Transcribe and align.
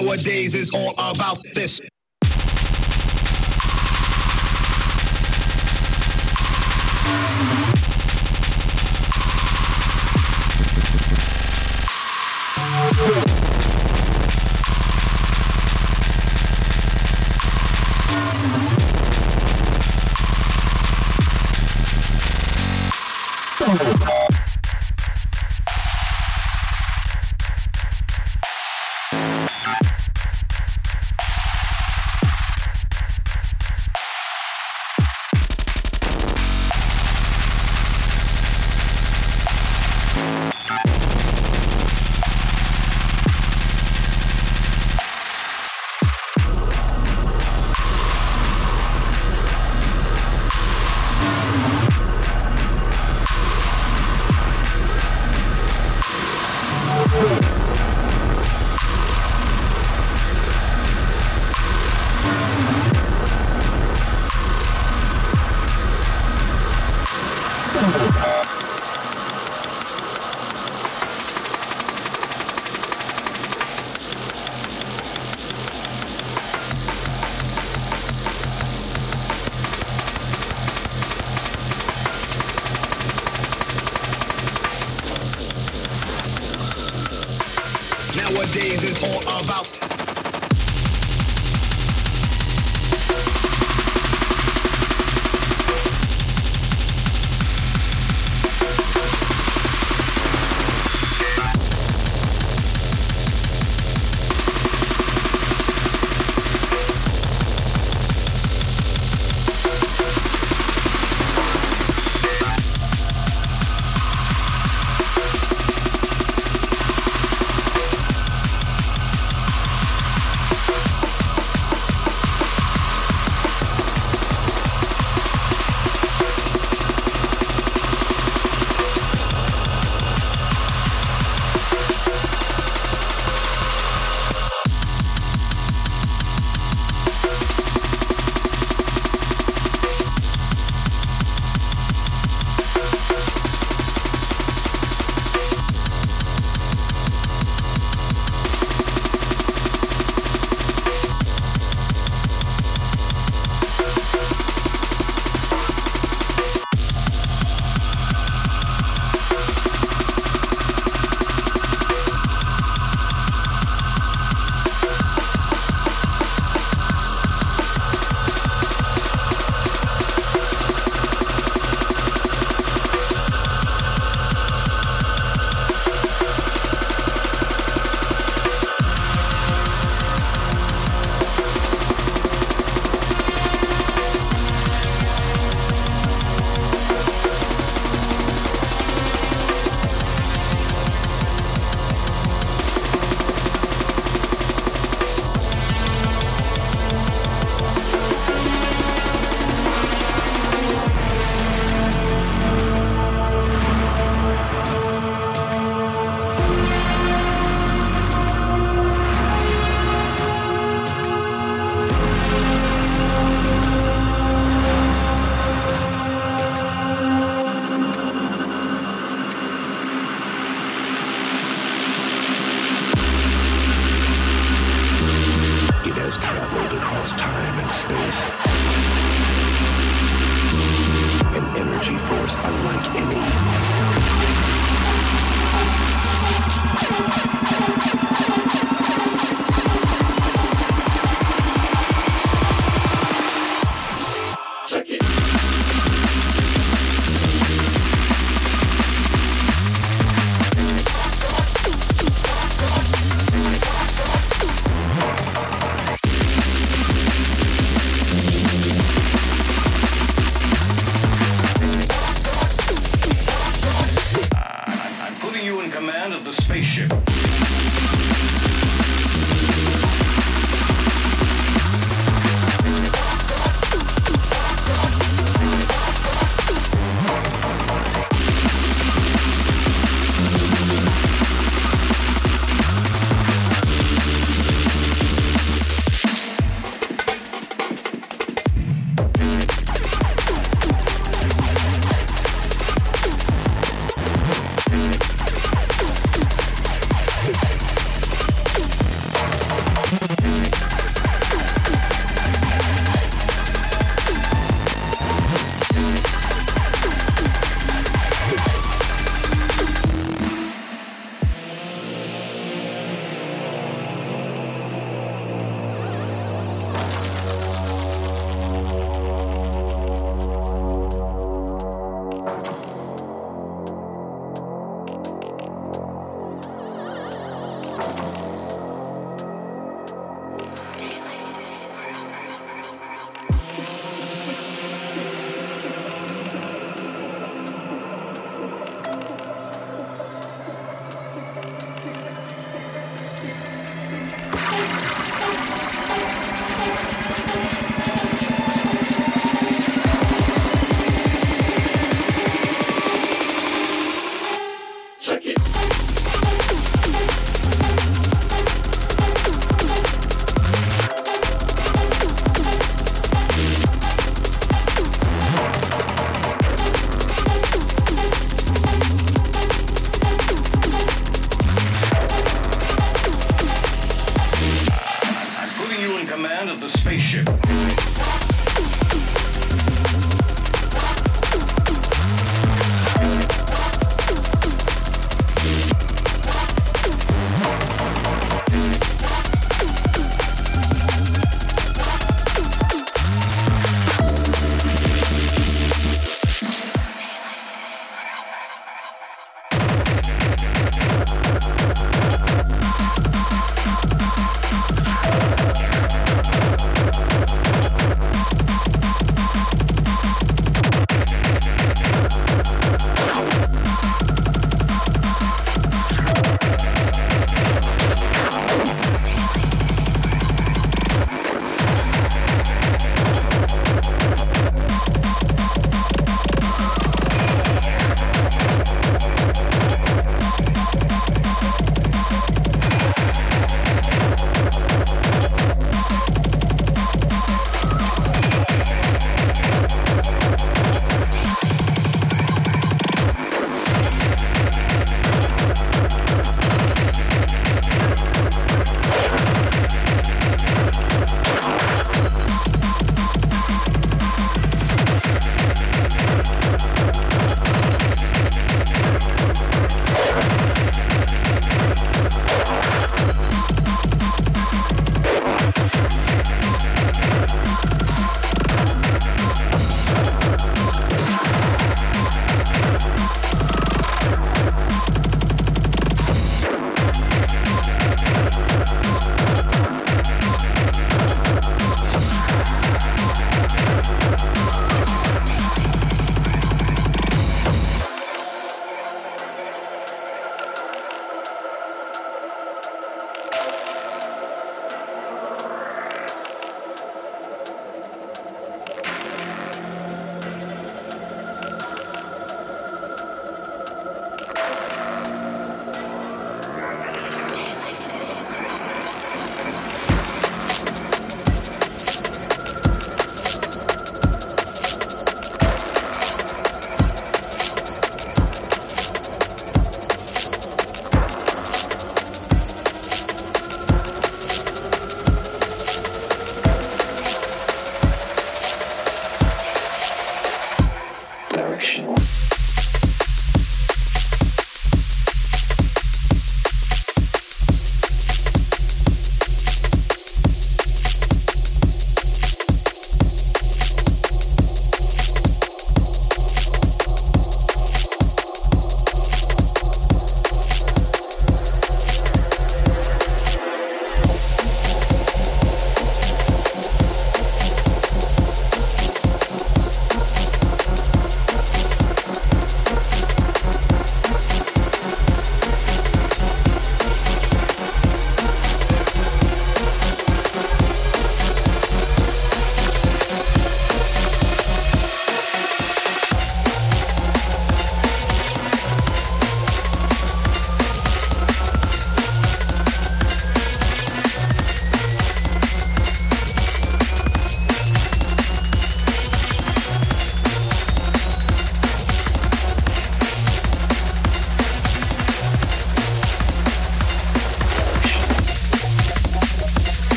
Nowadays 0.00 0.54
is 0.54 0.70
all 0.72 0.94
about 0.96 1.44
this. 1.54 1.78